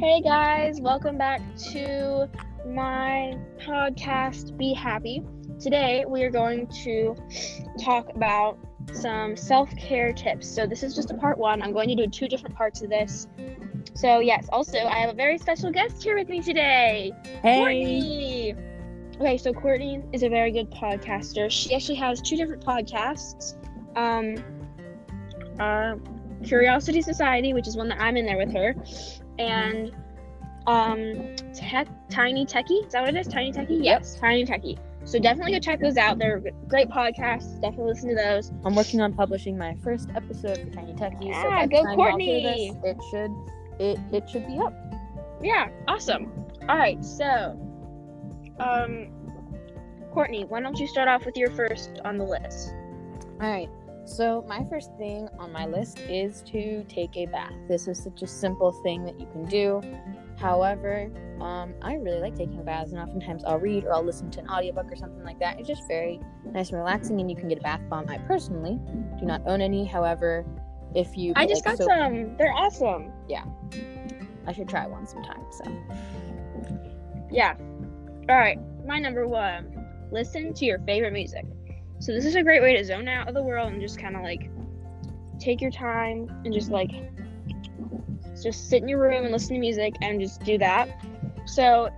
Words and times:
Hey 0.00 0.22
guys, 0.22 0.80
welcome 0.80 1.18
back 1.18 1.42
to 1.72 2.26
my 2.66 3.36
podcast, 3.58 4.56
Be 4.56 4.72
Happy. 4.72 5.22
Today 5.60 6.06
we 6.08 6.24
are 6.24 6.30
going 6.30 6.68
to 6.84 7.14
talk 7.78 8.08
about 8.14 8.58
some 8.94 9.36
self 9.36 9.68
care 9.76 10.14
tips. 10.14 10.48
So, 10.48 10.66
this 10.66 10.82
is 10.82 10.94
just 10.94 11.10
a 11.10 11.14
part 11.18 11.36
one. 11.36 11.60
I'm 11.60 11.74
going 11.74 11.90
to 11.90 11.94
do 11.94 12.06
two 12.06 12.28
different 12.28 12.56
parts 12.56 12.80
of 12.80 12.88
this. 12.88 13.28
So, 13.92 14.20
yes, 14.20 14.48
also, 14.50 14.78
I 14.78 15.00
have 15.00 15.10
a 15.10 15.14
very 15.14 15.36
special 15.36 15.70
guest 15.70 16.02
here 16.02 16.16
with 16.16 16.30
me 16.30 16.40
today. 16.40 17.12
Hey. 17.42 17.58
Courtney. 17.58 18.54
Okay, 19.20 19.36
so 19.36 19.52
Courtney 19.52 20.02
is 20.14 20.22
a 20.22 20.30
very 20.30 20.50
good 20.50 20.70
podcaster. 20.70 21.50
She 21.50 21.74
actually 21.74 21.96
has 21.96 22.22
two 22.22 22.38
different 22.38 22.64
podcasts. 22.64 23.54
Um, 23.96 24.42
uh, 25.60 25.96
Curiosity 26.42 27.02
Society, 27.02 27.52
which 27.52 27.68
is 27.68 27.76
one 27.76 27.88
that 27.88 28.00
I'm 28.00 28.16
in 28.16 28.24
there 28.24 28.38
with 28.38 28.54
her, 28.54 28.74
and 29.40 29.92
um, 30.66 31.36
Tech 31.54 31.88
Tiny 32.08 32.44
Techie. 32.44 32.86
Is 32.86 32.92
that 32.92 33.02
what 33.02 33.14
it 33.14 33.20
is? 33.20 33.28
Tiny 33.28 33.52
Techie? 33.52 33.82
Yes, 33.82 34.16
Tiny 34.16 34.44
Techie. 34.44 34.78
So 35.04 35.18
definitely 35.18 35.52
go 35.52 35.60
check 35.60 35.80
those 35.80 35.96
out. 35.96 36.18
They're 36.18 36.42
great 36.68 36.88
podcasts. 36.88 37.60
Definitely 37.60 37.92
listen 37.92 38.10
to 38.10 38.14
those. 38.14 38.52
I'm 38.64 38.74
working 38.74 39.00
on 39.00 39.14
publishing 39.14 39.56
my 39.56 39.74
first 39.82 40.10
episode 40.14 40.58
for 40.58 40.70
Tiny 40.70 40.92
Techie. 40.92 41.28
Yeah, 41.28 41.42
so 41.42 41.48
by 41.48 41.66
go 41.66 41.84
time 41.84 41.98
y'all 41.98 42.18
hear 42.18 42.40
Courtney. 42.40 42.72
This, 42.82 42.96
it 42.96 42.98
should 43.10 43.34
it 43.78 43.98
it 44.12 44.30
should 44.30 44.46
be 44.46 44.58
up. 44.58 44.74
Yeah, 45.42 45.70
awesome. 45.88 46.30
All 46.68 46.76
right, 46.76 47.02
so 47.02 47.58
um, 48.60 49.08
Courtney, 50.12 50.44
why 50.44 50.60
don't 50.60 50.78
you 50.78 50.86
start 50.86 51.08
off 51.08 51.24
with 51.24 51.36
your 51.36 51.50
first 51.50 52.00
on 52.04 52.18
the 52.18 52.24
list? 52.24 52.74
All 53.40 53.50
right. 53.50 53.70
So 54.10 54.44
my 54.48 54.66
first 54.68 54.90
thing 54.98 55.28
on 55.38 55.52
my 55.52 55.66
list 55.66 56.00
is 56.00 56.42
to 56.48 56.84
take 56.88 57.16
a 57.16 57.26
bath. 57.26 57.52
This 57.68 57.86
is 57.86 58.02
such 58.02 58.22
a 58.22 58.26
simple 58.26 58.72
thing 58.82 59.04
that 59.04 59.20
you 59.20 59.26
can 59.26 59.46
do. 59.46 59.80
However, 60.36 61.08
um, 61.40 61.74
I 61.80 61.94
really 61.94 62.18
like 62.18 62.34
taking 62.34 62.64
baths, 62.64 62.90
and 62.90 63.00
oftentimes 63.00 63.44
I'll 63.44 63.60
read 63.60 63.84
or 63.84 63.94
I'll 63.94 64.02
listen 64.02 64.28
to 64.32 64.40
an 64.40 64.48
audiobook 64.48 64.90
or 64.90 64.96
something 64.96 65.22
like 65.22 65.38
that. 65.38 65.60
It's 65.60 65.68
just 65.68 65.86
very 65.86 66.18
nice 66.44 66.70
and 66.70 66.78
relaxing, 66.78 67.20
and 67.20 67.30
you 67.30 67.36
can 67.36 67.48
get 67.48 67.58
a 67.58 67.60
bath 67.60 67.82
bomb. 67.88 68.08
I 68.08 68.18
personally 68.18 68.80
do 69.20 69.26
not 69.26 69.42
own 69.46 69.60
any. 69.60 69.84
However, 69.84 70.44
if 70.92 71.16
you 71.16 71.32
I 71.36 71.46
just 71.46 71.64
like, 71.64 71.78
got 71.78 71.84
soap- 71.84 71.96
some. 71.96 72.36
They're 72.36 72.52
awesome. 72.52 73.12
Yeah. 73.28 73.44
I 74.44 74.52
should 74.52 74.68
try 74.68 74.88
one 74.88 75.06
sometime. 75.06 75.44
So 75.52 75.64
Yeah. 77.30 77.54
All 78.28 78.36
right. 78.36 78.58
My 78.84 78.98
number 78.98 79.28
one. 79.28 79.76
Listen 80.10 80.52
to 80.54 80.64
your 80.64 80.80
favorite 80.80 81.12
music. 81.12 81.46
So 82.00 82.12
this 82.12 82.24
is 82.24 82.34
a 82.34 82.42
great 82.42 82.62
way 82.62 82.76
to 82.76 82.84
zone 82.84 83.08
out 83.08 83.28
of 83.28 83.34
the 83.34 83.42
world 83.42 83.72
and 83.72 83.80
just 83.80 83.98
kind 83.98 84.16
of 84.16 84.22
like 84.22 84.50
take 85.38 85.60
your 85.60 85.70
time 85.70 86.28
and 86.44 86.52
just 86.52 86.70
like 86.70 86.90
just 88.42 88.70
sit 88.70 88.82
in 88.82 88.88
your 88.88 89.00
room 89.00 89.24
and 89.24 89.32
listen 89.32 89.54
to 89.54 89.60
music 89.60 89.94
and 90.00 90.18
just 90.18 90.42
do 90.42 90.56
that. 90.58 90.88
So 91.44 91.90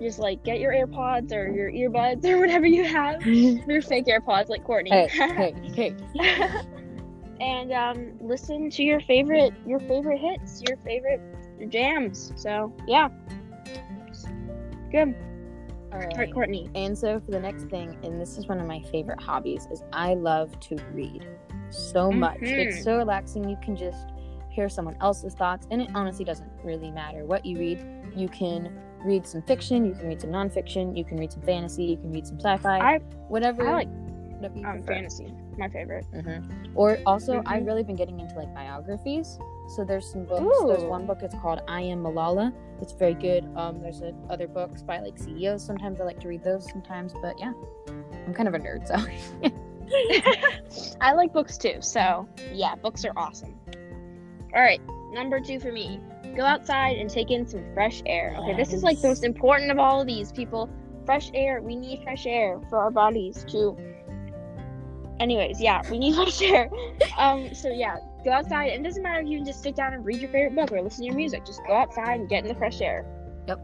just 0.00 0.18
like 0.18 0.42
get 0.42 0.58
your 0.58 0.72
AirPods 0.72 1.32
or 1.32 1.48
your 1.48 1.70
earbuds 1.70 2.24
or 2.24 2.38
whatever 2.40 2.66
you 2.66 2.84
have. 2.84 3.24
Your 3.26 3.82
fake 3.82 4.06
AirPods 4.06 4.48
like 4.48 4.64
Courtney. 4.64 4.90
hey, 4.90 5.08
hey, 5.74 5.94
hey. 6.14 6.48
and 7.40 7.72
um, 7.72 8.12
listen 8.20 8.70
to 8.70 8.82
your 8.82 9.00
favorite 9.00 9.52
your 9.66 9.80
favorite 9.80 10.18
hits, 10.18 10.62
your 10.66 10.76
favorite 10.78 11.20
jams. 11.68 12.32
So 12.36 12.74
yeah. 12.86 13.08
Good. 14.90 15.14
All 15.92 15.98
All 16.00 16.06
right, 16.06 16.18
right. 16.18 16.34
Courtney. 16.34 16.70
And 16.74 16.96
so 16.96 17.20
for 17.20 17.30
the 17.30 17.40
next 17.40 17.64
thing, 17.68 17.96
and 18.02 18.20
this 18.20 18.36
is 18.36 18.46
one 18.46 18.60
of 18.60 18.66
my 18.66 18.80
favorite 18.92 19.20
hobbies, 19.20 19.66
is 19.70 19.82
I 19.92 20.14
love 20.14 20.58
to 20.60 20.76
read 20.92 21.26
so 21.70 22.10
much. 22.12 22.38
It's 22.42 22.78
Mhm. 22.78 22.84
so 22.84 22.96
relaxing. 22.96 23.48
You 23.48 23.56
can 23.62 23.76
just 23.76 24.08
hear 24.50 24.68
someone 24.68 24.96
else's 25.00 25.34
thoughts, 25.34 25.66
and 25.70 25.80
it 25.80 25.90
honestly 25.94 26.24
doesn't 26.24 26.50
really 26.64 26.90
matter 26.90 27.24
what 27.24 27.46
you 27.46 27.58
read. 27.58 27.82
You 28.14 28.28
can 28.28 28.72
read 29.04 29.26
some 29.26 29.42
fiction, 29.42 29.84
you 29.84 29.94
can 29.94 30.08
read 30.08 30.20
some 30.20 30.30
nonfiction, 30.30 30.96
you 30.96 31.04
can 31.04 31.16
read 31.18 31.32
some 31.32 31.42
fantasy, 31.42 31.84
you 31.84 31.96
can 31.96 32.10
read 32.10 32.26
some 32.26 32.40
sci-fi, 32.40 32.78
I 32.80 32.98
whatever. 33.28 33.66
I 33.66 33.72
like 33.72 33.88
whatever 34.38 34.58
you 34.58 34.66
um, 34.66 34.72
prefer. 34.78 34.92
fantasy. 34.94 35.34
My 35.56 35.68
favorite. 35.68 36.04
hmm 36.12 36.38
Or 36.74 36.98
also, 37.06 37.42
I've 37.46 37.62
Mhm. 37.62 37.66
really 37.66 37.82
been 37.82 37.96
getting 37.96 38.20
into 38.20 38.34
like 38.36 38.52
biographies. 38.54 39.38
So 39.76 39.84
there's 39.84 40.10
some 40.10 40.24
books. 40.24 40.56
There's 40.66 40.84
one 40.84 41.06
book. 41.06 41.18
It's 41.22 41.34
called 41.34 41.60
I 41.68 41.82
Am 41.82 42.02
Malala. 42.02 42.52
It's 42.80 42.92
very 42.92 43.14
good. 43.14 43.44
Um, 43.56 43.80
there's 43.82 44.00
a, 44.00 44.14
other 44.30 44.46
books 44.48 44.82
by 44.82 45.00
like 45.00 45.18
CEOs. 45.18 45.64
Sometimes 45.64 46.00
I 46.00 46.04
like 46.04 46.20
to 46.20 46.28
read 46.28 46.42
those. 46.44 46.68
Sometimes, 46.70 47.12
but 47.20 47.38
yeah, 47.38 47.52
I'm 48.26 48.32
kind 48.32 48.48
of 48.48 48.54
a 48.54 48.58
nerd, 48.58 48.86
so 48.86 48.94
I 51.00 51.12
like 51.12 51.32
books 51.32 51.58
too. 51.58 51.76
So 51.80 52.28
yeah, 52.52 52.74
books 52.76 53.04
are 53.04 53.12
awesome. 53.16 53.54
All 54.54 54.62
right, 54.62 54.80
number 55.12 55.40
two 55.40 55.60
for 55.60 55.72
me. 55.72 56.00
Go 56.36 56.44
outside 56.44 56.98
and 56.98 57.10
take 57.10 57.30
in 57.30 57.46
some 57.46 57.64
fresh 57.74 58.02
air. 58.06 58.34
Okay, 58.38 58.54
this 58.56 58.72
is 58.72 58.82
like 58.82 59.00
the 59.00 59.08
most 59.08 59.24
important 59.24 59.70
of 59.70 59.78
all 59.78 60.00
of 60.00 60.06
these 60.06 60.32
people. 60.32 60.70
Fresh 61.04 61.30
air. 61.34 61.60
We 61.62 61.74
need 61.74 62.02
fresh 62.04 62.26
air 62.26 62.60
for 62.70 62.78
our 62.78 62.90
bodies 62.90 63.44
to. 63.48 63.76
Anyways, 65.20 65.60
yeah, 65.60 65.82
we 65.90 65.98
need 65.98 66.14
fresh 66.16 66.40
air. 66.42 66.70
Um, 67.18 67.52
so 67.54 67.68
yeah, 67.70 67.96
go 68.24 68.30
outside. 68.30 68.70
And 68.72 68.84
it 68.84 68.88
doesn't 68.88 69.02
matter 69.02 69.20
if 69.20 69.26
you 69.28 69.38
can 69.38 69.46
just 69.46 69.62
sit 69.62 69.74
down 69.76 69.94
and 69.94 70.04
read 70.04 70.20
your 70.20 70.30
favorite 70.30 70.54
book 70.54 70.72
or 70.72 70.80
listen 70.82 71.00
to 71.02 71.06
your 71.06 71.14
music. 71.16 71.44
Just 71.44 71.60
go 71.66 71.74
outside 71.74 72.20
and 72.20 72.28
get 72.28 72.44
in 72.44 72.48
the 72.48 72.54
fresh 72.54 72.80
air. 72.80 73.04
Yep. 73.48 73.60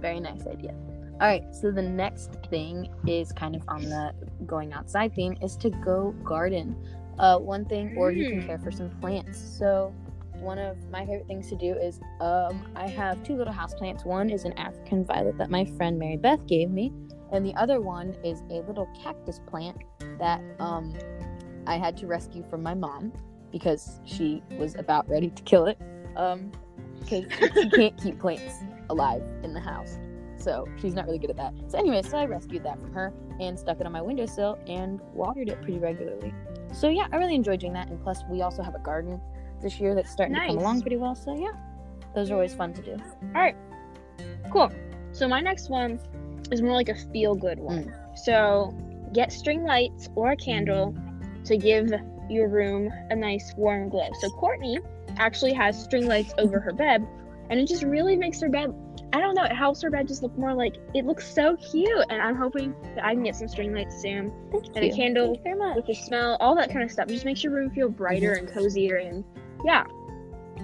Very 0.00 0.20
nice 0.20 0.46
idea. 0.46 0.74
All 1.18 1.26
right, 1.26 1.42
so 1.54 1.70
the 1.70 1.80
next 1.82 2.30
thing 2.50 2.90
is 3.06 3.32
kind 3.32 3.56
of 3.56 3.62
on 3.68 3.82
the 3.84 4.12
going 4.44 4.74
outside 4.74 5.14
theme 5.14 5.34
is 5.40 5.56
to 5.56 5.70
go 5.70 6.14
garden. 6.22 6.76
Uh, 7.18 7.38
one 7.38 7.64
thing, 7.64 7.94
or 7.96 8.10
you 8.12 8.28
can 8.28 8.42
Mm. 8.42 8.46
care 8.46 8.58
for 8.58 8.70
some 8.70 8.90
plants. 9.00 9.38
So 9.38 9.94
one 10.40 10.58
of 10.58 10.76
my 10.90 11.06
favorite 11.06 11.26
things 11.26 11.48
to 11.48 11.56
do 11.56 11.72
is 11.72 11.98
um, 12.20 12.70
I 12.76 12.86
have 12.88 13.22
two 13.24 13.34
little 13.36 13.54
house 13.54 13.72
plants. 13.72 14.04
One 14.04 14.28
is 14.28 14.44
an 14.44 14.52
African 14.58 15.02
violet 15.06 15.38
that 15.38 15.48
my 15.48 15.64
friend 15.64 15.98
Mary 15.98 16.18
Beth 16.18 16.46
gave 16.46 16.68
me, 16.70 16.92
and 17.32 17.44
the 17.44 17.54
other 17.54 17.80
one 17.80 18.16
is 18.24 18.42
a 18.50 18.60
little 18.62 18.88
cactus 19.02 19.40
plant 19.46 19.76
that 20.18 20.40
um, 20.58 20.94
I 21.66 21.76
had 21.76 21.96
to 21.98 22.06
rescue 22.06 22.44
from 22.48 22.62
my 22.62 22.74
mom 22.74 23.12
because 23.50 24.00
she 24.04 24.42
was 24.58 24.74
about 24.76 25.08
ready 25.08 25.30
to 25.30 25.42
kill 25.42 25.66
it. 25.66 25.78
Um, 26.16 26.52
because 27.00 27.24
she 27.54 27.70
can't 27.74 27.96
keep 28.02 28.18
plants 28.18 28.54
alive 28.90 29.22
in 29.42 29.54
the 29.54 29.60
house. 29.60 29.98
So 30.38 30.68
she's 30.80 30.94
not 30.94 31.06
really 31.06 31.18
good 31.18 31.30
at 31.30 31.36
that. 31.36 31.54
So 31.68 31.78
anyway, 31.78 32.02
so 32.02 32.18
I 32.18 32.26
rescued 32.26 32.62
that 32.64 32.80
from 32.80 32.92
her 32.92 33.12
and 33.40 33.58
stuck 33.58 33.80
it 33.80 33.86
on 33.86 33.92
my 33.92 34.02
windowsill 34.02 34.58
and 34.66 35.00
watered 35.12 35.48
it 35.48 35.60
pretty 35.62 35.78
regularly. 35.78 36.32
So 36.72 36.88
yeah, 36.88 37.06
I 37.12 37.16
really 37.16 37.34
enjoy 37.34 37.56
doing 37.56 37.72
that. 37.72 37.88
And 37.88 38.00
plus, 38.02 38.22
we 38.30 38.42
also 38.42 38.62
have 38.62 38.74
a 38.74 38.80
garden 38.80 39.20
this 39.62 39.80
year 39.80 39.94
that's 39.94 40.10
starting 40.10 40.34
to 40.36 40.46
come 40.46 40.58
along 40.58 40.82
pretty 40.82 40.96
well. 40.96 41.14
So 41.14 41.34
yeah, 41.34 41.52
those 42.14 42.30
are 42.30 42.34
always 42.34 42.54
fun 42.54 42.72
to 42.74 42.82
do. 42.82 42.92
All 43.34 43.40
right, 43.40 43.56
cool. 44.50 44.70
So 45.12 45.26
my 45.26 45.40
next 45.40 45.70
one 45.70 45.98
is 46.50 46.62
more 46.62 46.72
like 46.72 46.88
a 46.88 46.94
feel 47.12 47.34
good 47.34 47.58
one. 47.58 47.84
Mm. 47.84 48.18
So 48.18 48.76
get 49.12 49.32
string 49.32 49.64
lights 49.64 50.08
or 50.14 50.32
a 50.32 50.36
candle 50.36 50.94
to 51.44 51.56
give 51.56 51.92
your 52.28 52.48
room 52.48 52.90
a 53.10 53.16
nice 53.16 53.54
warm 53.56 53.88
glow. 53.88 54.08
So 54.20 54.30
Courtney 54.30 54.78
actually 55.18 55.52
has 55.52 55.82
string 55.82 56.06
lights 56.06 56.34
over 56.38 56.60
her 56.60 56.72
bed 56.72 57.06
and 57.48 57.60
it 57.60 57.66
just 57.66 57.82
really 57.82 58.16
makes 58.16 58.40
her 58.40 58.48
bed 58.48 58.74
I 59.12 59.20
don't 59.20 59.34
know, 59.34 59.44
it 59.44 59.52
helps 59.52 59.80
her 59.82 59.90
bed 59.90 60.08
just 60.08 60.22
look 60.22 60.36
more 60.36 60.52
like 60.52 60.76
it 60.92 61.06
looks 61.06 61.32
so 61.32 61.56
cute 61.56 62.04
and 62.10 62.20
I'm 62.20 62.34
hoping 62.34 62.74
that 62.94 63.04
I 63.04 63.14
can 63.14 63.22
get 63.22 63.36
some 63.36 63.48
string 63.48 63.72
lights 63.72 64.00
soon 64.00 64.32
Thank 64.50 64.76
and 64.76 64.84
a 64.84 64.90
candle 64.94 65.34
you 65.34 65.40
very 65.42 65.56
much. 65.56 65.76
with 65.76 65.86
the 65.86 65.94
smell, 65.94 66.36
all 66.40 66.54
that 66.56 66.70
kind 66.70 66.82
of 66.82 66.90
stuff. 66.90 67.08
It 67.08 67.12
just 67.12 67.24
makes 67.24 67.42
your 67.42 67.52
room 67.52 67.70
feel 67.70 67.88
brighter 67.88 68.32
mm-hmm. 68.32 68.46
and 68.46 68.54
cozier 68.54 68.96
and 68.96 69.24
yeah. 69.64 69.84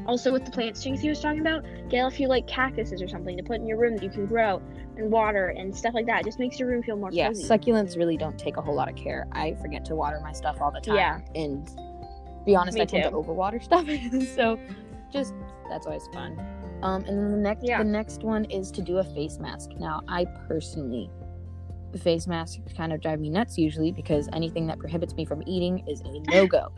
Also 0.07 0.33
with 0.33 0.45
the 0.45 0.51
plant 0.51 0.77
strings 0.77 1.01
he 1.01 1.09
was 1.09 1.21
talking 1.21 1.41
about, 1.41 1.65
get 1.89 2.07
a 2.07 2.11
few 2.11 2.27
like 2.29 2.47
cactuses 2.47 3.01
or 3.01 3.09
something 3.09 3.37
to 3.37 3.43
put 3.43 3.57
in 3.57 3.67
your 3.67 3.79
room 3.79 3.97
that 3.97 4.03
you 4.03 4.11
can 4.11 4.27
grow 4.27 4.61
and 4.97 5.11
water 5.11 5.49
and 5.49 5.75
stuff 5.77 5.95
like 5.95 6.07
that. 6.07 6.21
It 6.23 6.25
just 6.25 6.39
makes 6.39 6.59
your 6.59 6.69
room 6.69 6.83
feel 6.83 6.97
more 6.97 7.11
Yeah, 7.13 7.29
cozy. 7.29 7.45
succulents 7.49 7.97
really 7.97 8.17
don't 8.17 8.39
take 8.39 8.57
a 8.57 8.63
whole 8.63 8.75
lot 8.75 8.89
of 8.89 8.97
care. 8.97 9.27
I 9.33 9.55
forget 9.63 9.85
to 9.87 9.95
water 9.95 10.21
my 10.23 10.33
stuff 10.33 10.61
all 10.61 10.71
the 10.73 10.81
time. 10.81 10.97
Yeah. 10.97 11.21
And 11.35 11.69
be 12.45 12.57
honest, 12.57 12.75
Me 12.77 12.83
I 12.83 12.85
tend 12.85 13.05
too. 13.05 13.11
to 13.11 13.17
overwater 13.17 13.63
stuff. 13.63 13.87
so 14.35 14.59
just 15.13 15.35
that's 15.69 15.87
always 15.87 16.07
fun. 16.13 16.39
Um, 16.83 17.05
and 17.05 17.17
then 17.17 17.31
the 17.31 17.37
next 17.37 17.65
Yeah. 17.65 17.79
the 17.79 17.85
next 17.85 18.23
one 18.25 18.45
is 18.47 18.71
to 18.73 18.83
do 18.83 18.99
a 18.99 19.05
face 19.05 19.39
mask. 19.39 19.71
Now, 19.79 20.03
I 20.09 20.25
personally 20.49 21.09
face 22.03 22.27
masks 22.27 22.59
kind 22.77 22.93
of 22.93 23.01
drive 23.01 23.21
me 23.21 23.29
nuts 23.31 23.59
usually 23.59 23.93
because 23.93 24.29
anything 24.33 24.67
that 24.67 24.79
prohibits 24.79 25.15
me 25.15 25.25
from 25.27 25.43
eating 25.47 25.87
is 25.87 26.01
a 26.01 26.21
no 26.31 26.47
go. 26.47 26.73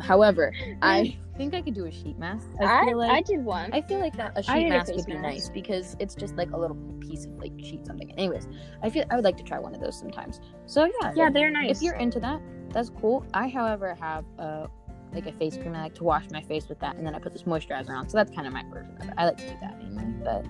However, 0.00 0.52
I 0.82 1.16
think 1.36 1.54
I 1.54 1.62
could 1.62 1.74
do 1.74 1.86
a 1.86 1.92
sheet 1.92 2.18
mask. 2.18 2.48
I 2.60 2.82
I, 2.82 2.84
feel 2.86 2.98
like 2.98 3.10
I 3.10 3.20
did 3.22 3.44
one. 3.44 3.72
I 3.72 3.80
feel 3.80 3.98
like 3.98 4.16
that 4.16 4.32
a 4.36 4.42
sheet 4.42 4.52
did 4.52 4.66
a 4.66 4.68
mask 4.70 4.94
would 4.94 5.06
be 5.06 5.14
mask. 5.14 5.22
nice 5.22 5.48
because 5.48 5.96
it's 5.98 6.14
just 6.14 6.36
like 6.36 6.50
a 6.52 6.56
little 6.56 6.76
piece 7.00 7.26
of 7.26 7.32
like 7.38 7.52
sheet 7.58 7.86
something. 7.86 8.10
Anyways, 8.12 8.48
I 8.82 8.90
feel 8.90 9.04
I 9.10 9.16
would 9.16 9.24
like 9.24 9.36
to 9.38 9.42
try 9.42 9.58
one 9.58 9.74
of 9.74 9.80
those 9.80 9.98
sometimes. 9.98 10.40
So 10.66 10.90
yeah, 11.00 11.12
yeah, 11.14 11.30
they're 11.30 11.50
nice. 11.50 11.78
if 11.78 11.82
you're 11.82 11.96
into 11.96 12.20
that, 12.20 12.40
that's 12.70 12.90
cool. 12.90 13.26
I, 13.34 13.48
however, 13.48 13.96
have 14.00 14.24
a 14.38 14.68
like 15.12 15.26
a 15.26 15.32
face 15.32 15.56
cream. 15.56 15.74
I 15.74 15.82
like 15.82 15.94
to 15.96 16.04
wash 16.04 16.24
my 16.30 16.42
face 16.42 16.68
with 16.68 16.80
that, 16.80 16.96
and 16.96 17.06
then 17.06 17.14
I 17.14 17.18
put 17.18 17.32
this 17.32 17.44
moisturizer 17.44 17.90
on. 17.90 18.08
So 18.08 18.16
that's 18.16 18.34
kind 18.34 18.46
of 18.46 18.52
my 18.52 18.64
version 18.70 18.96
of 19.00 19.08
it. 19.08 19.14
I 19.16 19.26
like 19.26 19.36
to 19.38 19.48
do 19.48 19.56
that 19.60 19.78
anyway. 19.80 20.04
But 20.24 20.46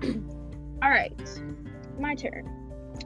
All 0.82 0.90
right, 0.90 1.12
my 1.98 2.14
turn. 2.14 2.46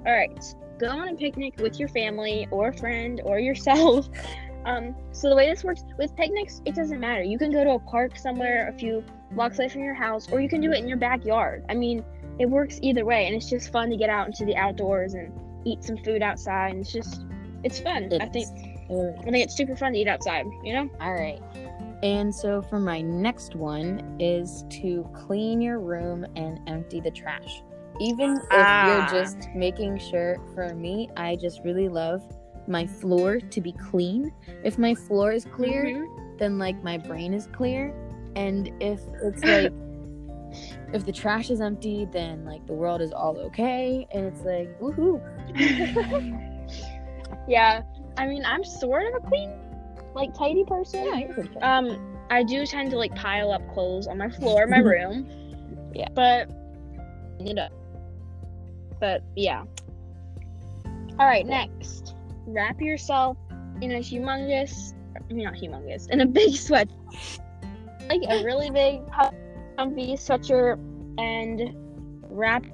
All 0.06 0.12
right, 0.12 0.44
go 0.78 0.88
on 0.88 1.08
a 1.08 1.14
picnic 1.14 1.54
with 1.58 1.78
your 1.78 1.88
family 1.88 2.46
or 2.50 2.72
friend 2.72 3.20
or 3.24 3.38
yourself. 3.38 4.08
Um, 4.64 4.94
so 5.10 5.28
the 5.28 5.36
way 5.36 5.48
this 5.48 5.64
works 5.64 5.84
with 5.98 6.14
picnics, 6.16 6.62
it 6.64 6.74
doesn't 6.74 7.00
matter. 7.00 7.22
You 7.22 7.38
can 7.38 7.50
go 7.50 7.64
to 7.64 7.70
a 7.72 7.78
park 7.78 8.16
somewhere 8.16 8.68
a 8.68 8.72
few 8.78 9.04
blocks 9.32 9.58
away 9.58 9.68
from 9.68 9.82
your 9.82 9.94
house, 9.94 10.30
or 10.30 10.40
you 10.40 10.48
can 10.48 10.60
do 10.60 10.70
it 10.72 10.78
in 10.78 10.88
your 10.88 10.98
backyard. 10.98 11.64
I 11.68 11.74
mean, 11.74 12.04
it 12.38 12.46
works 12.46 12.78
either 12.82 13.04
way, 13.04 13.26
and 13.26 13.34
it's 13.34 13.50
just 13.50 13.72
fun 13.72 13.90
to 13.90 13.96
get 13.96 14.08
out 14.08 14.26
into 14.26 14.44
the 14.44 14.56
outdoors 14.56 15.14
and 15.14 15.32
eat 15.64 15.82
some 15.82 15.96
food 15.98 16.22
outside. 16.22 16.72
And 16.72 16.80
it's 16.80 16.92
just, 16.92 17.22
it's 17.64 17.80
fun. 17.80 18.04
It 18.04 18.22
I 18.22 18.26
think. 18.26 18.48
It 18.88 19.18
I 19.20 19.22
think 19.22 19.36
it's 19.44 19.56
super 19.56 19.74
fun 19.76 19.92
to 19.94 19.98
eat 19.98 20.08
outside. 20.08 20.46
You 20.62 20.74
know? 20.74 20.90
All 21.00 21.14
right. 21.14 21.40
And 22.02 22.34
so 22.34 22.60
for 22.62 22.78
my 22.80 23.00
next 23.00 23.54
one 23.54 24.16
is 24.18 24.64
to 24.70 25.08
clean 25.14 25.60
your 25.60 25.78
room 25.78 26.26
and 26.36 26.60
empty 26.68 27.00
the 27.00 27.10
trash. 27.10 27.62
Even 28.00 28.36
if 28.36 28.42
Ah. 28.50 28.86
you're 29.12 29.22
just 29.22 29.48
making 29.54 29.98
sure, 29.98 30.36
for 30.54 30.74
me, 30.74 31.08
I 31.16 31.36
just 31.36 31.62
really 31.64 31.88
love 31.88 32.22
my 32.68 32.86
floor 32.86 33.40
to 33.40 33.60
be 33.60 33.72
clean. 33.72 34.32
If 34.64 34.78
my 34.78 34.94
floor 34.94 35.32
is 35.32 35.44
clear, 35.44 35.84
Mhm. 35.84 36.38
then 36.38 36.58
like 36.58 36.82
my 36.82 36.98
brain 36.98 37.34
is 37.34 37.46
clear. 37.52 37.92
And 38.36 38.70
if 38.80 39.00
it's 39.22 39.42
like, 39.44 39.72
if 40.92 41.04
the 41.06 41.12
trash 41.12 41.50
is 41.50 41.60
empty, 41.60 42.06
then 42.10 42.44
like 42.44 42.66
the 42.66 42.72
world 42.74 43.00
is 43.00 43.12
all 43.12 43.36
okay. 43.38 44.06
And 44.12 44.26
it's 44.26 44.42
like, 44.42 44.78
woohoo. 44.80 45.20
yeah. 47.48 47.82
I 48.16 48.26
mean, 48.26 48.44
I'm 48.44 48.62
sort 48.64 49.04
of 49.06 49.24
a 49.24 49.26
clean, 49.28 49.50
like 50.14 50.34
tidy 50.34 50.64
person. 50.64 51.04
Yeah, 51.04 51.18
you're 51.18 51.34
pretty 51.34 51.48
good. 51.48 51.62
Um, 51.62 52.16
I 52.30 52.42
do 52.42 52.64
tend 52.66 52.90
to 52.92 52.96
like 52.98 53.14
pile 53.14 53.50
up 53.50 53.66
clothes 53.72 54.06
on 54.06 54.18
my 54.18 54.28
floor 54.28 54.64
in 54.64 54.70
my 54.70 54.78
room. 54.94 55.26
Yeah. 55.94 56.08
But 56.14 56.50
you 57.40 57.54
know. 57.54 57.68
But 59.00 59.22
yeah. 59.34 59.64
All 61.18 61.26
right, 61.26 61.46
next. 61.46 62.11
Wrap 62.46 62.80
yourself 62.80 63.36
in 63.80 63.92
a 63.92 63.98
humongous, 63.98 64.94
I 65.16 65.32
mean 65.32 65.44
not 65.44 65.54
humongous, 65.54 66.10
in 66.10 66.20
a 66.20 66.26
big 66.26 66.54
sweat, 66.66 66.88
like 68.08 68.22
a 68.28 68.44
really 68.44 68.70
big 68.70 69.00
comfy 69.76 70.14
sweatshirt, 70.14 70.78
and 71.18 71.74
wrap 72.28 72.64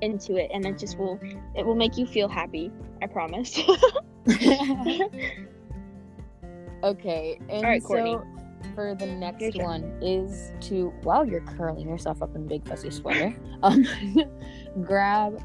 into 0.00 0.36
it, 0.36 0.50
and 0.52 0.66
it 0.66 0.78
just 0.78 0.98
will, 0.98 1.18
it 1.54 1.64
will 1.64 1.76
make 1.76 1.96
you 1.96 2.06
feel 2.06 2.28
happy. 2.28 2.70
I 3.00 3.06
promise. 3.06 3.58
Okay, 6.82 7.38
and 7.48 7.62
right, 7.62 7.82
Courtney. 7.82 8.14
so 8.14 8.26
for 8.74 8.94
the 8.94 9.06
next 9.06 9.56
one 9.56 9.84
is 10.02 10.50
to 10.62 10.92
while 11.02 11.24
you're 11.24 11.42
curling 11.42 11.88
yourself 11.88 12.22
up 12.22 12.34
in 12.34 12.42
a 12.42 12.46
big 12.46 12.66
fuzzy 12.66 12.90
sweater, 12.90 13.34
um, 13.62 13.86
grab 14.82 15.40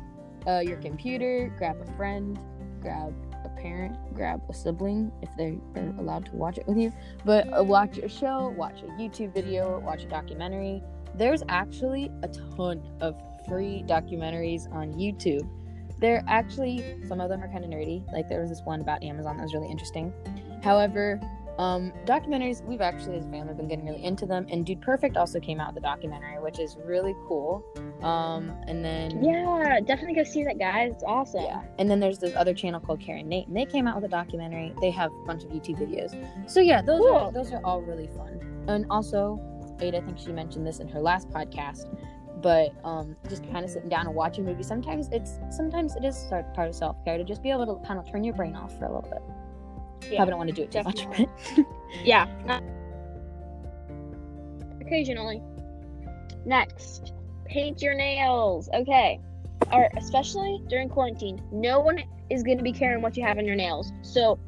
uh, 0.47 0.59
your 0.59 0.77
computer, 0.77 1.53
grab 1.57 1.77
a 1.81 1.97
friend, 1.97 2.39
grab 2.81 3.13
a 3.43 3.49
parent, 3.49 3.97
grab 4.13 4.41
a 4.49 4.53
sibling 4.53 5.11
if 5.21 5.29
they 5.37 5.59
are 5.75 5.93
allowed 5.99 6.25
to 6.25 6.35
watch 6.35 6.57
it 6.57 6.67
with 6.67 6.77
you. 6.77 6.91
But 7.25 7.47
uh, 7.57 7.63
watch 7.63 7.97
a 7.97 8.07
show, 8.07 8.53
watch 8.57 8.81
a 8.81 8.85
YouTube 9.01 9.33
video, 9.33 9.79
watch 9.79 10.03
a 10.03 10.07
documentary. 10.07 10.81
There's 11.15 11.43
actually 11.49 12.11
a 12.23 12.27
ton 12.27 12.81
of 13.01 13.19
free 13.47 13.83
documentaries 13.87 14.71
on 14.73 14.93
YouTube. 14.93 15.47
They're 15.99 16.23
actually 16.27 16.99
some 17.07 17.19
of 17.19 17.29
them 17.29 17.41
are 17.43 17.47
kind 17.47 17.63
of 17.63 17.71
nerdy. 17.71 18.05
Like 18.13 18.29
there 18.29 18.41
was 18.41 18.49
this 18.49 18.61
one 18.63 18.81
about 18.81 19.03
Amazon 19.03 19.37
that 19.37 19.43
was 19.43 19.53
really 19.53 19.69
interesting. 19.69 20.13
However, 20.63 21.19
um, 21.57 21.91
documentaries, 22.05 22.63
we've 22.63 22.81
actually 22.81 23.17
as 23.17 23.25
a 23.25 23.29
family 23.29 23.53
been 23.53 23.67
getting 23.67 23.85
really 23.85 24.03
into 24.03 24.25
them. 24.25 24.45
And 24.49 24.65
Dude 24.65 24.81
Perfect 24.81 25.17
also 25.17 25.39
came 25.39 25.59
out 25.59 25.73
with 25.73 25.83
a 25.83 25.87
documentary, 25.87 26.39
which 26.39 26.59
is 26.59 26.77
really 26.85 27.15
cool. 27.27 27.63
Um, 28.03 28.51
and 28.67 28.85
then 28.85 29.23
yeah, 29.23 29.79
definitely 29.79 30.15
go 30.15 30.23
see 30.23 30.43
that, 30.43 30.59
guys. 30.59 30.91
It's 30.93 31.03
awesome. 31.03 31.41
yeah, 31.43 31.63
and 31.79 31.89
then 31.89 31.99
there's 31.99 32.19
this 32.19 32.35
other 32.35 32.53
channel 32.53 32.79
called 32.79 32.99
Kara 32.99 33.19
and 33.19 33.29
Nate, 33.29 33.47
and 33.47 33.55
they 33.57 33.65
came 33.65 33.87
out 33.87 33.95
with 33.95 34.05
a 34.05 34.07
documentary. 34.07 34.73
They 34.81 34.91
have 34.91 35.11
a 35.11 35.25
bunch 35.25 35.43
of 35.43 35.49
YouTube 35.49 35.79
videos. 35.79 36.15
So 36.49 36.59
yeah, 36.59 36.81
those 36.81 37.05
are 37.05 37.31
those 37.31 37.51
are 37.51 37.61
all 37.63 37.81
really 37.81 38.07
fun. 38.07 38.39
And 38.67 38.85
also, 38.89 39.39
Ada, 39.79 39.97
I 39.97 40.01
think 40.01 40.19
she 40.19 40.31
mentioned 40.31 40.67
this 40.67 40.79
in 40.79 40.87
her 40.89 40.99
last 40.99 41.29
podcast. 41.29 41.85
But 42.39 42.73
um, 42.83 43.15
just 43.27 43.43
kind 43.51 43.65
of 43.65 43.71
sitting 43.71 43.89
down 43.89 44.05
and 44.05 44.15
watching 44.15 44.45
a 44.45 44.47
movie. 44.51 44.61
Sometimes 44.61 45.09
it's 45.11 45.39
sometimes 45.49 45.95
it 45.95 46.03
is 46.03 46.15
sort- 46.29 46.53
part 46.53 46.69
of 46.69 46.75
self 46.75 47.03
care 47.03 47.17
to 47.17 47.23
just 47.23 47.41
be 47.41 47.49
able 47.49 47.65
to 47.65 47.87
kind 47.87 47.99
of 47.99 48.07
turn 48.07 48.23
your 48.23 48.35
brain 48.35 48.55
off 48.55 48.77
for 48.77 48.85
a 48.85 48.93
little 48.93 49.09
bit. 49.09 49.23
Yeah. 50.03 50.17
Probably 50.17 50.29
don't 50.31 50.37
want 50.37 50.49
to 50.49 50.55
do 50.55 50.61
it 50.63 50.71
too 50.71 50.83
much, 50.83 50.95
definitely. 50.97 51.27
but 51.55 51.65
Yeah. 52.03 52.27
not- 52.45 52.63
Occasionally. 54.81 55.41
Next, 56.45 57.13
paint 57.45 57.81
your 57.81 57.93
nails. 57.93 58.69
Okay. 58.73 59.19
Or 59.73 59.89
especially 59.97 60.61
during 60.69 60.87
quarantine, 60.87 61.41
no 61.51 61.79
one 61.81 62.01
is 62.29 62.43
going 62.43 62.57
to 62.57 62.63
be 62.63 62.71
caring 62.71 63.01
what 63.01 63.17
you 63.17 63.23
have 63.25 63.37
on 63.37 63.45
your 63.45 63.55
nails. 63.55 63.91
So 64.01 64.39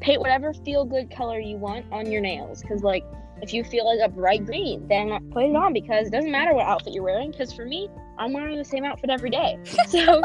paint 0.00 0.20
whatever 0.20 0.52
feel 0.54 0.84
good 0.84 1.10
color 1.10 1.38
you 1.38 1.56
want 1.56 1.84
on 1.92 2.10
your 2.10 2.20
nails. 2.22 2.62
Because, 2.62 2.82
like, 2.82 3.04
if 3.42 3.52
you 3.52 3.62
feel 3.64 3.84
like 3.84 3.98
a 4.02 4.10
bright 4.10 4.46
green, 4.46 4.86
then 4.88 5.10
put 5.32 5.44
it 5.44 5.54
on 5.56 5.72
because 5.74 6.06
it 6.06 6.10
doesn't 6.12 6.30
matter 6.30 6.54
what 6.54 6.64
outfit 6.66 6.94
you're 6.94 7.02
wearing. 7.02 7.30
Because 7.30 7.52
for 7.52 7.66
me, 7.66 7.88
I'm 8.16 8.32
wearing 8.32 8.56
the 8.56 8.64
same 8.64 8.84
outfit 8.84 9.10
every 9.10 9.30
day. 9.30 9.58
So, 9.88 10.22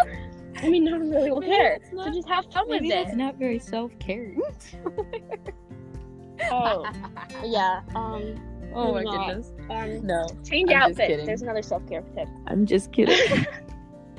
I 0.62 0.70
mean, 0.70 0.84
no 0.84 0.92
one 0.94 1.10
really 1.10 1.32
will 1.32 1.40
Maybe 1.42 1.52
care. 1.54 1.78
that's 1.80 1.90
So 1.92 1.96
not- 1.98 2.14
just 2.14 2.28
have 2.28 2.46
fun 2.52 2.68
with 2.70 2.82
maybe 2.82 2.94
it. 2.94 3.06
that's 3.06 3.16
not 3.18 3.36
very 3.36 3.60
self 3.60 3.98
care. 4.00 4.34
Oh, 6.52 6.86
yeah. 7.44 7.82
Um, 7.96 8.72
oh 8.74 8.94
my 8.94 9.04
not. 9.04 9.28
goodness. 9.28 9.52
um, 9.70 10.06
No, 10.08 10.26
change 10.46 10.72
I'm 10.72 10.90
just 10.90 11.00
outfits. 11.02 11.26
There's 11.26 11.42
another 11.42 11.62
self 11.62 11.86
care 11.88 12.02
tip. 12.16 12.30
I'm 12.48 12.66
just 12.66 12.94
kidding. 12.94 13.18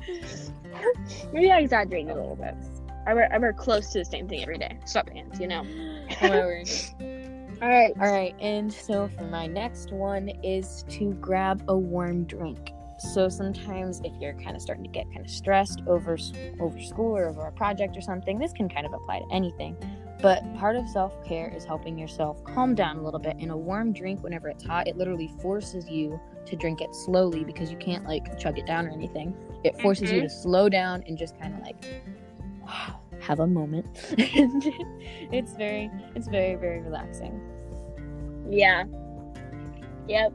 Maybe 1.33 1.51
I 1.51 1.61
exaggerated 1.61 2.11
a 2.11 2.15
little 2.21 2.37
bit. 2.37 2.55
I 3.07 3.15
wear 3.15 3.33
I 3.33 3.39
wear 3.39 3.53
close 3.55 3.91
to 3.93 4.01
the 4.01 4.05
same 4.05 4.29
thing 4.29 4.43
every 4.43 4.59
day. 4.59 4.79
Sweatpants, 4.85 5.41
you 5.41 5.47
know. 5.49 5.63
Whatever. 6.21 6.63
All 7.63 7.69
right. 7.69 7.93
All 8.01 8.13
right, 8.13 8.35
and 8.41 8.71
so 8.73 9.09
for 9.17 9.25
my 9.25 9.47
next 9.47 9.91
one 9.91 10.29
is 10.45 10.85
to 10.91 11.13
grab 11.15 11.63
a 11.69 11.77
warm 11.77 12.25
drink. 12.25 12.71
So 13.00 13.31
sometimes 13.31 14.00
if 14.05 14.12
you're 14.20 14.35
kind 14.35 14.55
of 14.55 14.61
starting 14.61 14.85
to 14.85 14.91
get 14.91 15.06
kind 15.11 15.25
of 15.25 15.31
stressed 15.31 15.81
over 15.87 16.19
over 16.61 16.81
school 16.81 17.17
or 17.17 17.29
over 17.29 17.47
a 17.47 17.52
project 17.52 17.97
or 17.97 18.02
something, 18.02 18.38
this 18.38 18.52
can 18.52 18.69
kind 18.69 18.87
of 18.87 18.93
apply 18.93 19.20
to 19.20 19.26
anything. 19.32 19.76
But 20.20 20.43
part 20.56 20.76
of 20.76 20.87
self-care 20.87 21.50
is 21.56 21.64
helping 21.64 21.99
yourself 21.99 22.44
calm 22.44 22.75
down 22.75 22.99
a 22.99 23.02
little 23.02 23.19
bit. 23.19 23.37
And 23.41 23.50
a 23.50 23.56
warm 23.56 23.94
drink 23.94 24.23
whenever 24.23 24.49
it's 24.49 24.62
hot, 24.62 24.87
it 24.87 24.97
literally 24.97 25.29
forces 25.41 25.88
you 25.88 26.20
to 26.44 26.56
drink 26.56 26.82
it 26.82 26.94
slowly 26.94 27.43
because 27.43 27.70
you 27.70 27.79
can't 27.79 28.05
like 28.05 28.38
chug 28.38 28.58
it 28.58 28.67
down 28.67 28.87
or 28.87 28.91
anything. 28.91 29.35
It 29.64 29.81
forces 29.81 30.11
you 30.11 30.19
mm-hmm. 30.19 30.26
to 30.26 30.31
slow 30.31 30.69
down 30.69 31.03
and 31.06 31.17
just 31.17 31.38
kind 31.38 31.55
of 31.55 31.61
like 31.62 31.82
have 33.20 33.41
a 33.41 33.46
moment. 33.46 34.14
and 34.19 34.62
it's 35.32 35.55
very 35.55 35.91
it's 36.14 36.29
very 36.29 36.55
very 36.56 36.81
relaxing. 36.81 37.41
Yeah. 38.51 38.84
Yep. 40.06 40.32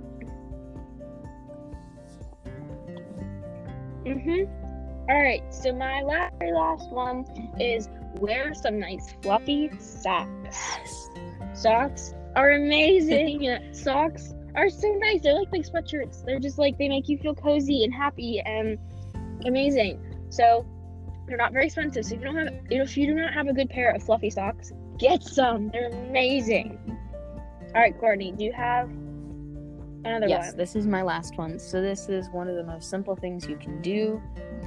Mhm. 4.06 4.48
All 5.10 5.22
right. 5.22 5.42
So 5.54 5.74
my 5.74 6.02
last 6.02 6.34
very 6.40 6.54
last 6.54 6.90
one 6.92 7.26
is 7.60 7.90
wear 8.20 8.54
some 8.54 8.80
nice 8.80 9.14
fluffy 9.22 9.72
socks. 9.80 11.10
Socks 11.54 12.14
are 12.36 12.52
amazing. 12.52 13.58
socks 13.72 14.34
are 14.56 14.70
so 14.70 14.88
nice. 14.94 15.22
They're 15.22 15.34
like 15.36 15.52
big 15.52 15.64
sweatshirts. 15.64 16.24
They're 16.26 16.40
just 16.40 16.58
like 16.58 16.78
they 16.78 16.90
make 16.90 17.10
you 17.10 17.18
feel 17.18 17.36
cozy 17.36 17.84
and 17.84 17.94
happy 17.94 18.42
and 18.46 18.78
amazing. 19.46 20.00
So 20.30 20.66
they're 21.28 21.38
not 21.38 21.52
very 21.52 21.66
expensive. 21.66 22.06
So 22.06 22.16
if 22.16 22.22
you 22.22 22.26
don't 22.26 22.36
have 22.36 22.54
you 22.70 22.78
know 22.78 22.84
if 22.84 22.96
you 22.98 23.08
do 23.08 23.16
not 23.16 23.34
have 23.34 23.48
a 23.48 23.54
good 23.54 23.70
pair 23.70 23.92
of 23.92 24.04
fluffy 24.04 24.30
socks, 24.30 24.72
get 24.98 25.24
some. 25.24 25.70
They're 25.70 25.90
amazing. 25.90 26.80
All 27.74 27.82
right, 27.82 27.98
Courtney, 28.00 28.32
do 28.32 28.44
you 28.44 28.54
have 28.54 28.90
another 30.06 30.28
yes, 30.28 30.48
one? 30.48 30.58
this 30.58 30.76
is 30.76 30.88
my 30.88 31.02
last 31.02 31.38
one. 31.38 31.60
So 31.60 31.82
this 31.82 32.10
is 32.10 32.30
one 32.30 32.48
of 32.48 32.56
the 32.56 32.64
most 32.64 32.90
simple 32.90 33.16
things 33.16 33.48
you 33.48 33.58
can 33.58 33.82
do. 33.82 34.22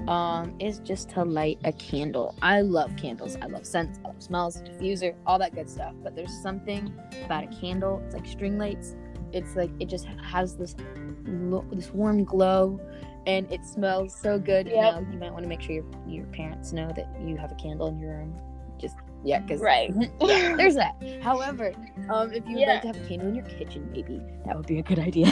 Um, 0.07 0.55
is 0.59 0.79
just 0.79 1.11
to 1.11 1.25
light 1.25 1.59
a 1.65 1.73
candle. 1.73 2.35
I 2.41 2.63
love 2.63 2.97
candles. 2.97 3.37
I 3.43 3.47
love 3.47 3.67
scents. 3.67 3.99
I 4.05 4.09
love 4.09 4.23
smells, 4.23 4.63
diffuser, 4.63 5.15
all 5.27 5.39
that 5.39 5.55
good 5.55 5.69
stuff. 5.69 5.93
But 6.03 6.17
there's 6.17 6.33
something 6.41 6.95
about 7.25 7.45
a 7.45 7.61
candle. 7.61 8.01
It's 8.07 8.15
like 8.15 8.27
string 8.27 8.59
lights. 8.59 8.97
It's 9.33 9.55
like 9.55 9.71
it 9.81 9.87
just 9.87 10.07
has 10.07 10.57
this 10.57 10.75
lo- 11.27 11.67
this 11.73 11.91
warm 11.93 12.25
glow, 12.25 12.81
and 13.27 13.51
it 13.53 13.67
smells 13.67 14.15
so 14.15 14.39
good. 14.39 14.67
Yep. 14.69 14.77
Now 14.77 15.13
you 15.13 15.19
might 15.19 15.33
want 15.33 15.43
to 15.43 15.49
make 15.49 15.61
sure 15.61 15.75
your 15.75 15.85
your 16.07 16.27
parents 16.27 16.73
know 16.73 16.91
that 16.97 17.09
you 17.21 17.37
have 17.37 17.53
a 17.53 17.57
candle 17.57 17.89
in 17.89 17.99
your 17.99 18.17
room. 18.17 18.35
Yeah, 19.25 19.41
because 19.41 19.61
Right. 19.61 19.91
yeah, 20.21 20.55
there's 20.57 20.77
that. 20.77 20.95
However, 21.23 21.73
um, 22.11 22.33
if 22.33 22.47
you 22.47 22.53
would 22.55 22.61
Yeah. 22.61 22.73
like 22.75 22.83
to 22.83 22.87
have 22.89 22.97
a 22.97 23.09
candle 23.09 23.29
in 23.29 23.35
your 23.35 23.45
kitchen, 23.45 23.89
maybe 23.93 24.21
that 24.47 24.57
would 24.57 24.67
be 24.67 24.79
a 24.79 24.83
good 24.83 24.99
idea 24.99 25.27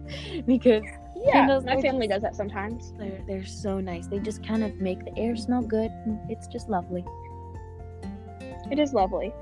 because 0.46 0.82
Yeah, 1.16 1.32
Candles 1.32 1.64
my 1.64 1.80
family 1.80 2.06
just- 2.08 2.10
does 2.16 2.22
that 2.22 2.34
sometimes. 2.36 2.92
they're 2.98 3.20
they're 3.26 3.44
so 3.46 3.80
nice. 3.80 4.06
They 4.08 4.18
just 4.18 4.46
kind 4.46 4.62
of 4.64 4.74
make 4.80 5.04
the 5.04 5.16
air 5.18 5.36
smell 5.36 5.62
good. 5.62 5.90
It's 6.28 6.46
just 6.46 6.68
lovely. 6.68 7.04
It 8.70 8.78
is 8.78 8.92
lovely. 8.92 9.32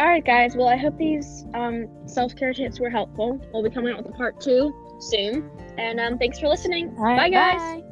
All 0.00 0.06
right, 0.06 0.24
guys. 0.24 0.54
Well, 0.56 0.68
I 0.68 0.76
hope 0.76 0.96
these 0.96 1.44
um, 1.54 1.88
self 2.06 2.34
care 2.36 2.52
tips 2.54 2.78
were 2.80 2.88
helpful. 2.90 3.40
We'll 3.52 3.62
be 3.64 3.70
coming 3.70 3.92
out 3.92 3.98
with 4.04 4.14
a 4.14 4.16
part 4.16 4.40
two 4.40 4.72
soon. 5.00 5.50
And 5.76 5.98
um, 6.00 6.18
thanks 6.18 6.38
for 6.38 6.48
listening. 6.48 6.94
Right, 6.94 7.16
bye, 7.16 7.30
guys. 7.30 7.58
bye. 7.58 7.82